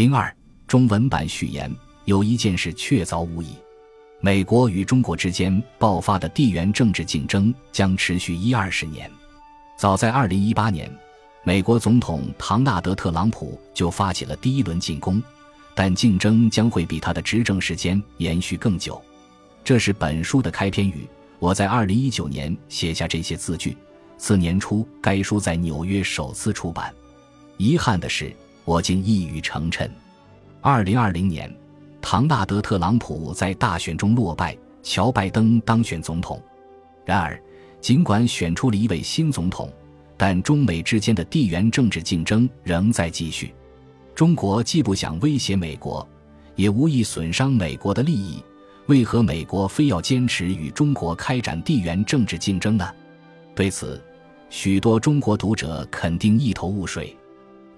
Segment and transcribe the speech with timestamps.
[0.00, 0.34] 零二
[0.66, 1.70] 中文版序言：
[2.06, 3.48] 有一件事确凿无疑，
[4.22, 9.10] 美国与中国之间爆发的地缘政治竞争将持续一二十年。
[9.76, 10.90] 早在二零一八年，
[11.44, 15.22] 美国总统唐纳德·特朗普就发起了第一轮进攻，
[15.74, 18.98] 但竞争将会比他的执政时间延续更久。
[19.62, 21.06] 这是本书的开篇语。
[21.38, 23.76] 我在二零一九年写下这些字句，
[24.16, 26.90] 次年初该书在纽约首次出版。
[27.58, 28.34] 遗憾的是，
[28.64, 29.88] 我竟一语成谶。
[30.60, 31.52] 二零二零年，
[32.00, 36.40] 唐纳德·特朗普在大选中落败，乔·拜登当选总统。
[37.04, 37.40] 然而，
[37.80, 39.72] 尽管选出了一位新总统，
[40.16, 43.54] 但中美之间的地缘政治竞争仍在继续。
[44.14, 46.06] 中国既不想威胁美国，
[46.56, 48.42] 也无意损伤美国的利益。
[48.86, 52.86] 为何美国非要坚持与中国开展地缘政治竞争呢？
[53.54, 54.02] 对此，
[54.50, 57.16] 许多中国读者肯定一头雾水。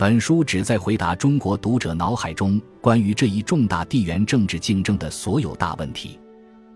[0.03, 6.19] 本书旨在回答中国读者脑海中关于这一重大地缘政治竞争的所有大问题。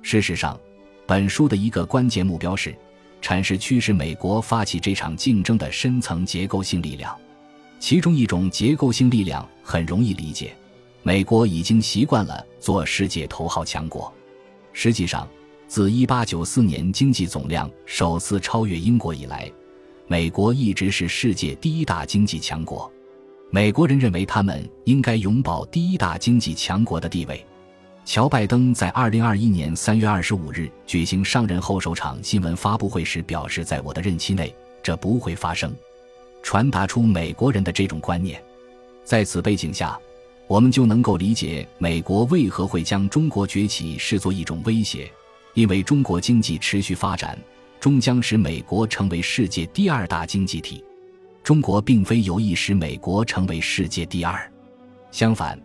[0.01, 0.57] 事实上，
[1.09, 2.73] 本书的一个关键目标是
[3.21, 7.19] 阐释驱使美国发起这场竞争的深层结构性力量。
[7.81, 10.55] 其中一种结构性力量很容易理解：
[11.03, 14.15] 美国已经习惯了做世界头号强国。
[14.73, 15.29] 实际上，
[15.67, 19.51] 自1894年经济总量首次超越英国以来，
[20.07, 22.89] 美国一直是世界第一大经济强国。
[23.51, 27.45] 美国人认为他们应该永保第一大经济强国的地位。
[28.05, 35.75] 乔·拜登在2021年3月25日举行上任后首场新闻发布会时表示：“在我的任期内，这不会发生。”
[36.43, 38.43] 传达出美国人的这种观念。
[39.05, 39.99] 在此背景下。
[40.49, 45.11] 我们就能够理解美国为何会将中国崛起视作一种威胁，
[45.55, 47.37] 因为中国经济持续发展
[47.81, 50.85] 终将使美国成为世界第二大经济体。
[51.47, 54.51] 中国并非有意使美国成为世界第二，
[55.13, 55.57] 相反，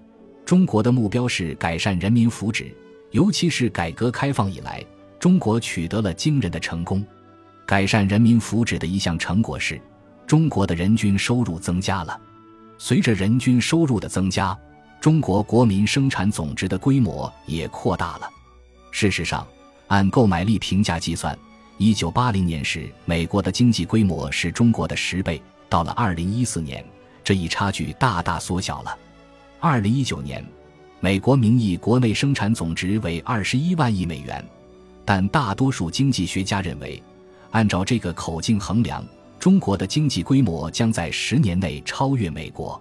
[0.45, 2.71] 中国的目标是改善人民福祉，
[3.09, 4.85] 尤其是改革开放以来，
[5.19, 7.03] 中国取得了惊人的成功。
[7.65, 9.81] 改善人民福祉的一项成果是，
[10.27, 12.15] 中国的人均收入增加了。
[12.77, 14.55] 随着人均收入的增加，
[14.99, 18.29] 中国国民生产总值的规模也扩大了。
[18.91, 19.47] 事实上，
[19.87, 21.35] 按购买力评价计算，
[21.79, 25.41] 一九八零年时，美国的经济规模是中国的十倍。
[25.71, 26.83] 到了二零一四年，
[27.23, 28.93] 这一差距大大缩小了。
[29.57, 30.45] 二零一九年，
[30.99, 34.45] 美国名义国内生产总值为二十一万亿美元，
[35.05, 37.01] 但大多数经济学家认为，
[37.51, 39.01] 按照这个口径衡量，
[39.39, 42.79] 中国的经济规模将在十年内超越美国。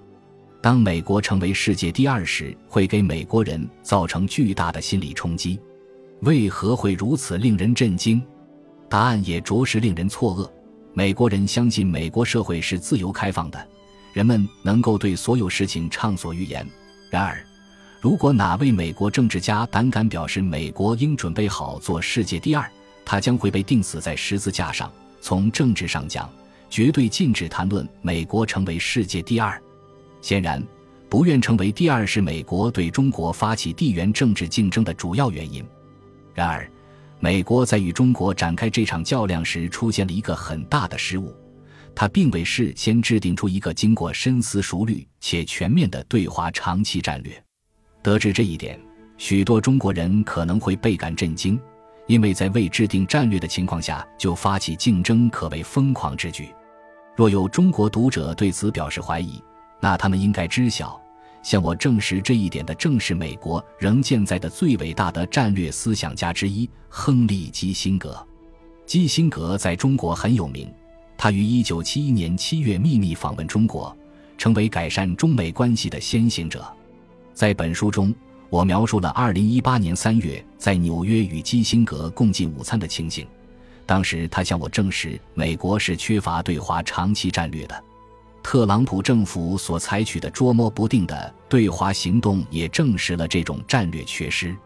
[0.61, 5.61] 当美国成为世界第二时，会给美国人造成巨大的心理冲击。
[6.23, 8.21] 为何会如此令人震惊？
[8.89, 10.51] 答案也着实令人错愕。
[10.93, 13.69] 美国人相信美国社会是自由开放的，
[14.13, 16.67] 人们能够对所有事情畅所欲言。
[17.11, 17.45] 然而，
[18.01, 22.69] 如果哪位美国政治家胆敢表示美国应准备好做世界第二，
[23.05, 24.91] 他将会被钉死在十字架上。
[25.21, 26.29] 从政治上讲，
[26.69, 29.61] 绝对禁止谈论美国成为世界第二。
[30.21, 30.63] 显然，
[31.09, 35.65] 不愿成为第二是美国对中国发起地缘政治竞争的主要原因。
[36.35, 36.71] 然而，
[37.23, 41.37] 美国在与中国展开这场较量时出现了一个很大的失误，
[41.95, 47.33] 他并未事先制定出一个经过深思熟虑且全面的对华长期战略。
[48.03, 48.81] 得知这一点，
[49.19, 51.61] 许多中国人可能会倍感震惊，
[52.07, 56.49] 因为在未制定战略的情况下就发起竞争，可谓疯狂之举。
[57.15, 59.39] 若有中国读者对此表示怀疑，
[59.79, 60.99] 那他们应该知晓，
[61.43, 68.27] 向我证实这一点的正是美国仍健在的最伟大的战略思想家之一——亨利·基辛格。
[68.87, 70.71] 基辛格在中国很有名，
[71.17, 73.97] 他于1971年7月秘密访问中国，
[74.37, 76.67] 成为改善中美关系的先行者。
[77.33, 78.15] 在本书中，
[78.49, 83.27] 我描述了2018年3月在纽约与基辛格共进午餐的情形。
[83.87, 87.85] 当时他向我证实，美国是缺乏对华长期战略的。
[88.43, 94.57] 特朗普政府所采取的捉摸不定的对华行动也证实了这种战略缺失。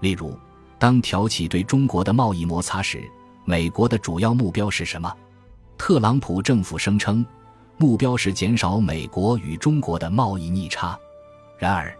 [0.00, 0.36] 例如，
[0.78, 3.02] 当挑起对中国的贸易摩擦时，
[3.44, 5.14] 美国的主要目标是什么？
[5.76, 7.24] 特朗普政府声称，
[7.76, 10.98] 目标是减少美国与中国的贸易逆差。
[11.58, 11.94] 然而，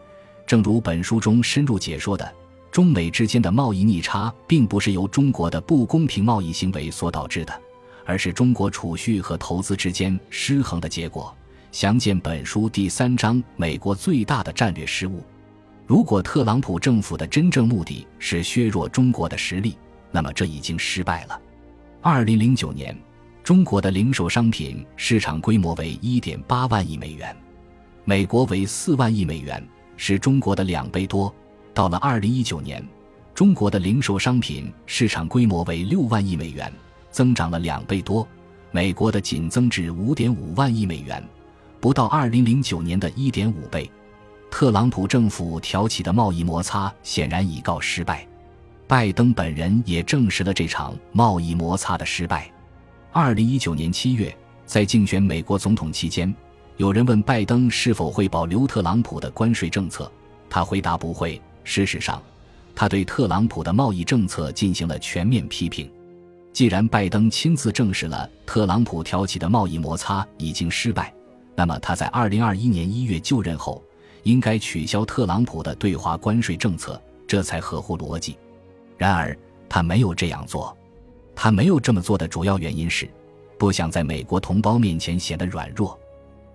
[0.46, 2.34] 正如本书中深入解说的，
[2.70, 7.60] 中美之间的贸易逆差并不是由中国的不公平贸易行为所导致的。
[8.04, 11.34] 而是中国储蓄和投资之间失衡的结果。
[11.72, 13.42] 详见本书第三章。
[13.56, 15.22] 美国最大的战略失误。
[15.86, 19.76] 如果特朗普政府的真正目的是削弱中国的实力，
[20.10, 21.40] 那么这已经失败了。
[22.00, 22.96] 二零零九年，
[23.42, 27.36] 中国的零售商品市场规模为一点八万亿美元。
[28.04, 29.64] 美国为四万亿美元，
[29.96, 31.32] 是中国的两倍多。
[31.74, 32.84] 到了二零一九年，
[33.34, 36.72] 中国的零售商品市场规模为六万亿美元，
[37.10, 38.26] 增长了两倍多。
[38.72, 41.22] 美国的仅增至五点五万亿美元，
[41.80, 43.90] 不到二零零九年的一点五倍。
[44.50, 48.26] 特朗普政府挑起的贸易摩擦显然已告失败，
[48.86, 52.50] 拜登本人也证实了这场贸易摩擦的失败。
[53.12, 54.36] 二零一九年七月，
[54.66, 56.32] 在竞选美国总统期间，
[56.76, 60.10] 有人问拜登是否会保留特朗普的关税政策，
[60.48, 61.40] 他回答不会。
[61.64, 62.22] 事实上，
[62.74, 65.90] 他对特朗普的贸易政策进行了全面批评。
[66.52, 71.12] 既然拜登亲自证实了特朗普挑起的贸易摩擦已经失败，
[71.54, 73.82] 那么他在二零二一年一月就任后。
[74.24, 78.36] 应该取消特朗普的对华关税政策，这才合乎逻辑。
[78.98, 79.34] 然而，
[79.66, 80.76] 他没有这样做。
[81.34, 83.08] 他没有这么做的主要原因是，
[83.58, 85.98] 不想在美国同胞面前显得软弱。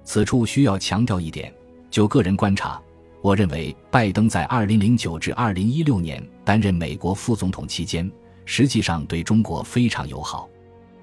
[0.03, 1.51] 此处需要强调一点：
[1.89, 2.79] 就个人观察，
[3.23, 8.07] 我认为拜登在2009至2016年担任美国副总统期间，
[8.45, 10.47] 实际上对中国非常友好。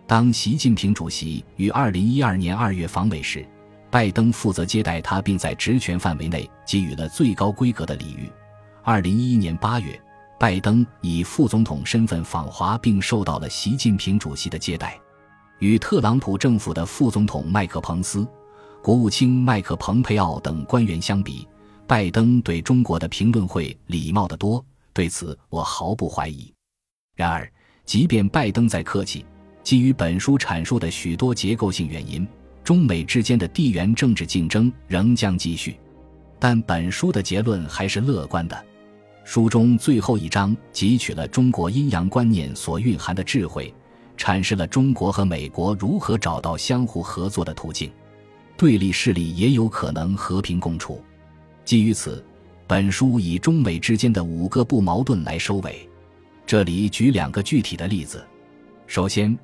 [0.06, 3.46] 当习近平主席于2012年2月访美时，
[3.90, 8.30] 拜登负责接待他，并在职权范围内给予了最高规格的礼遇。
[8.82, 10.00] 二零一一年八月，
[10.38, 14.98] 拜登以副总统身份访华，并受到了习近平主席的接待。
[15.58, 18.26] 与特朗普政府的副总统麦克彭斯、
[18.82, 21.46] 国务卿麦克蓬佩奥等官员相比，
[21.86, 26.52] 拜登对中国的评论会礼貌得多，对此我毫不怀疑。
[27.14, 27.50] 然而，
[27.84, 29.24] 即便拜登再客气，
[29.62, 32.26] 基于本书阐述的许多结构性原因。
[32.64, 35.76] 中美之间的地缘政治竞争仍将继续，
[36.38, 38.64] 但本书的结论还是乐观的。
[39.24, 43.74] 书中最后一章汲取了中国阴阳观念所蕴含的智慧，
[44.16, 47.90] 阐释了中国和美国如何找到相互合作的途径，
[48.56, 51.02] 对立势力也有可能和平共处。
[51.64, 52.24] 基于此，
[52.68, 55.88] 本书以中美之间的五个不矛盾来收尾。
[56.52, 58.22] 这里举两个具体的例子，
[58.86, 59.34] 首先。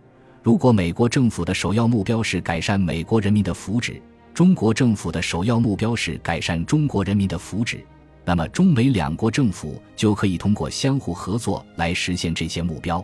[0.43, 3.99] 如果美国政府的首要目标是改善美国人民的福祉，
[4.35, 7.79] 中国政府的首要目标是改善中国人民的福祉，
[8.27, 13.03] 那么中美两国政府就可以通过相互合作来实现这些目标。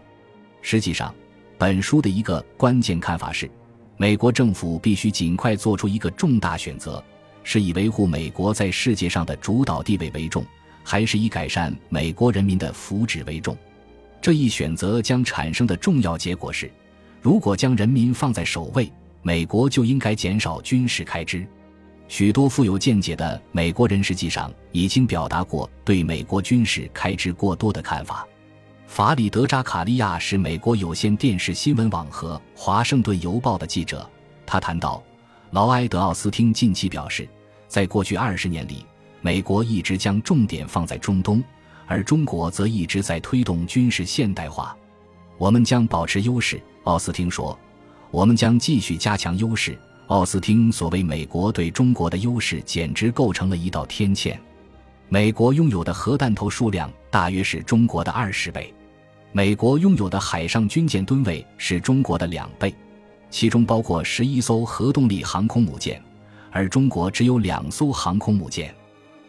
[0.60, 1.14] 实际上，
[1.56, 3.50] 本书的一个关键看法是，
[3.96, 7.02] 美国政府必须尽快做出一个重大选择：
[7.42, 10.44] 是以维护美国在世界上的主导地位为重，
[10.82, 13.56] 还是以改善美国人民的福祉为重？
[14.24, 16.72] 这一选择将产生的重要结果是。
[17.20, 18.90] 如果将人民放在首位，
[19.20, 21.46] 美国就应该减少军事开支。
[22.08, 28.26] 许多富有见解的美国人实际上已经表达过对美国军事开支过多的看法。
[28.86, 34.08] 法里德扎卡利亚是美国有线电视新闻网和《华盛顿邮报》的记者。
[34.46, 35.04] 他谈到，
[35.50, 37.28] 劳埃德·奥斯汀近期表示，
[37.68, 38.86] 在过去二十年里，
[39.20, 41.44] 美国一直将重点放在中东，
[41.86, 44.76] 而中国则一直在推动军事现代化。
[45.38, 46.60] 我们将保持优势。
[46.84, 47.58] 奥斯汀说
[48.10, 49.78] ：“我们将继续加强优势。”
[50.08, 54.38] 奥斯汀所谓美国对中国的优势，简直构成了一道天堑。
[55.08, 58.72] 美国拥有的核弹头数量大约是中国的二十倍，
[59.32, 62.74] 美国拥有的海上军舰吨位是中国的两倍，
[63.30, 66.02] 其中包括十一艘核动力航空母舰，
[66.50, 68.74] 而中国只有两艘航空母舰。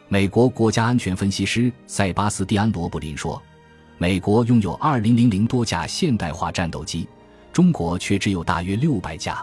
[0.07, 3.41] 美国国家安全分析师塞巴斯蒂安·罗布林说
[3.97, 7.07] ：“美国拥有二零零零多架现代化战斗机。”
[7.51, 9.41] 中国却只有大约六百架，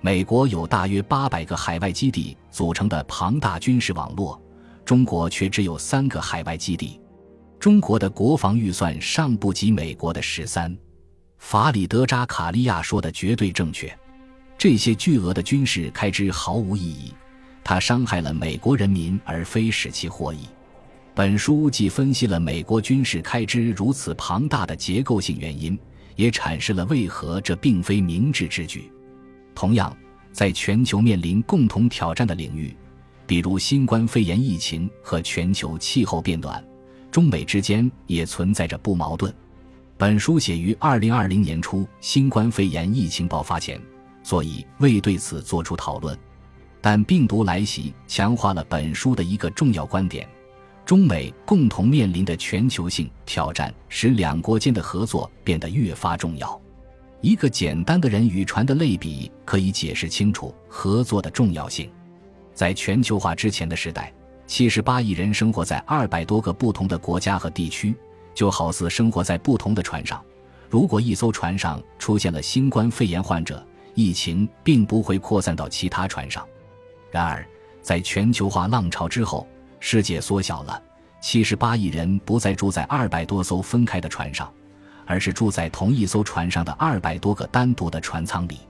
[0.00, 4.40] 美国有大约八百个海外基地组成的庞大军事网络，
[4.84, 7.00] 中国却只有三个海外基地。
[7.58, 10.74] 中国的国防预算尚不及美国的十三。
[11.38, 13.92] 法里德扎卡利亚说的绝对正确，
[14.56, 17.12] 这些巨额的军事开支毫无意义，
[17.62, 20.40] 它伤害了美国人民而非使其获益。
[21.14, 25.78] 本书既分析了美国军事开支如此庞大的结构性原因。
[26.16, 28.92] 也阐释了为何这并非明智之举。
[29.54, 29.96] 同样，
[30.32, 32.76] 在全球面临共同挑战的领域，
[33.26, 36.62] 比如新冠肺炎疫情和全球气候变暖，
[37.10, 39.32] 中美之间也存在着不矛盾。
[39.96, 43.80] 本书写于二零二零年初，新冠肺炎疫情爆发前，
[44.22, 46.14] 所以未对此作出讨论。
[46.80, 50.28] 但病毒来袭强化了本书的一个重要观点。
[50.84, 56.60] 中美共同面临的全球性挑战，使两国间的合作变得越发重要。
[57.20, 61.88] 一个简单的人与船的类比，可以解释清楚合作的重要性。
[62.54, 64.12] 在全球化之前的时代，
[64.46, 67.94] 七十八亿人生活在二百多个不同的国家和地区，
[68.34, 70.20] 就好似生活在不同的船上。
[70.68, 76.44] 如果一艘船上出现了新冠肺炎患者，疫情并不会扩散到其他船上。
[77.10, 77.46] 然而，
[77.82, 79.46] 在全球化浪潮之后，
[79.80, 80.82] 世界缩小了，
[81.20, 84.52] 七十八亿人不再住在二百多艘分开的船上，
[85.06, 88.60] 而是住在同一艘船上的二百多个单独的船舱里。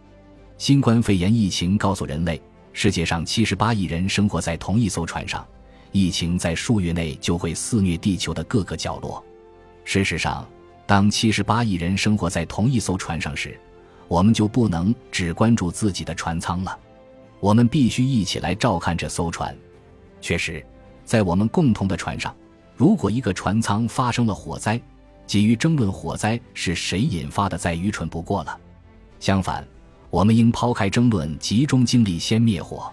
[0.56, 2.40] 新冠肺炎疫情告诉人类，
[2.72, 5.46] 世界上七十八亿人生活在同一艘船上，
[5.92, 9.22] 疫情在数月内就会肆虐地球的各个角落。
[9.84, 10.46] 事实上，
[10.86, 13.58] 当七十八亿人生活在同一艘船上时，
[14.06, 16.78] 我们就不能只关注自己的船舱了。
[17.40, 19.56] 我们必须一起来照看这艘船。
[20.20, 20.64] 确实，
[21.04, 22.34] 在我们共同的船上，
[22.76, 24.80] 如果一个船舱发生了火灾，
[25.26, 28.58] 急于争论火灾是谁引发的，再愚蠢不过了。
[29.18, 29.66] 相反，
[30.10, 32.92] 我们应抛开争论，集中精力先灭火。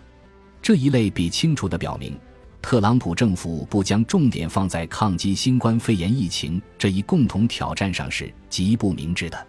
[0.62, 2.18] 这一类比清楚地表明，
[2.62, 9.48] 特朗普政府不将重点放在抗击新冠肺炎疫情这一共同挑战上是极不明智的。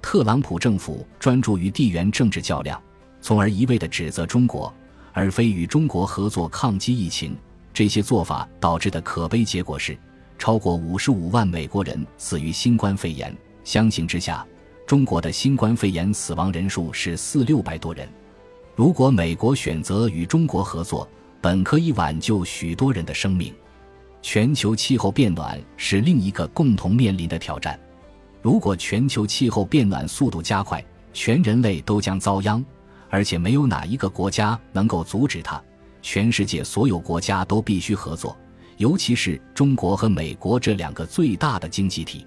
[0.00, 2.80] 特朗普政府专注于地缘政治较量。
[3.22, 4.70] 从而一味地指责中国，
[5.12, 7.36] 而非与中国合作抗击疫情，
[7.72, 9.96] 这些做法导致的可悲结果是，
[10.36, 13.34] 超过五十五万美国人死于新冠肺炎。
[13.62, 14.44] 相形之下，
[14.86, 18.08] 中国的新冠肺炎死亡人数是四六百多人。
[18.74, 21.08] 如果美国选择与中国合作，
[21.40, 23.54] 本可以挽救许多人的生命。
[24.20, 27.78] 全球气候变暖是另一个共同面临的挑战。
[28.40, 32.64] 如果全球气候变暖速度加快，全人类都将遭殃。
[33.12, 35.62] 而且没有哪一个国家能够阻止它。
[36.00, 38.34] 全世界所有国家都必须合作，
[38.78, 42.26] 尤其是中国和美国这两个最大的经济体。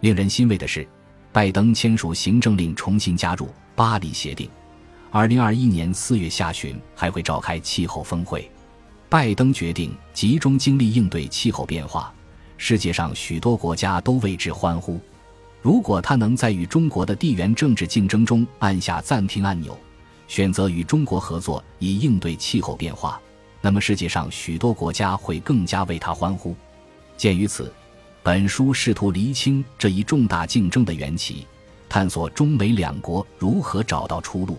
[0.00, 0.88] 令人欣慰的是，
[1.30, 4.48] 拜登签署行政令重新加入巴黎协定。
[5.10, 8.50] 二零二一年四月下旬还会召开气候峰会。
[9.10, 12.12] 拜登决定集中精力应对气候变化，
[12.56, 14.98] 世界上许多国家都为之欢呼。
[15.60, 19.78] 如果他能在与中国的地缘政治竞争中按下暂停按钮，
[20.26, 23.20] 选择与中国合作以应对气候变化，
[23.60, 26.54] 那么世界上许多国家会更加为他欢呼。
[27.16, 27.72] 鉴于此，
[28.22, 31.46] 本书试图厘清这一重大竞争的缘起，
[31.88, 34.58] 探索中美两国如何找到出路。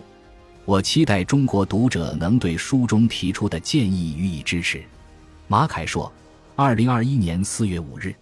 [0.64, 4.82] 我期待中国读者能对书中提出的建议予以支持。
[5.46, 6.12] 马凯说，
[6.56, 8.14] 二零二一年四月五日。